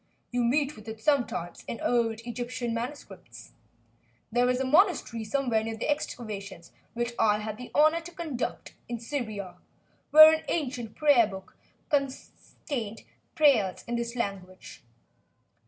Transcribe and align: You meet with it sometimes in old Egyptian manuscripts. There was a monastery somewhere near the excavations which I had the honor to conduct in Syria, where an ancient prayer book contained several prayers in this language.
You 0.31 0.43
meet 0.43 0.75
with 0.75 0.87
it 0.87 0.99
sometimes 0.99 1.63
in 1.67 1.79
old 1.79 2.21
Egyptian 2.25 2.73
manuscripts. 2.73 3.51
There 4.31 4.47
was 4.47 4.59
a 4.59 4.65
monastery 4.65 5.23
somewhere 5.23 5.63
near 5.63 5.77
the 5.77 5.91
excavations 5.91 6.71
which 6.95 7.13
I 7.19 7.37
had 7.37 7.57
the 7.57 7.69
honor 7.75 8.01
to 8.01 8.11
conduct 8.11 8.73
in 8.89 8.99
Syria, 8.99 9.57
where 10.09 10.33
an 10.33 10.43
ancient 10.47 10.95
prayer 10.95 11.27
book 11.27 11.55
contained 11.91 12.31
several 12.67 12.95
prayers 13.35 13.83
in 13.87 13.95
this 13.95 14.15
language. 14.15 14.81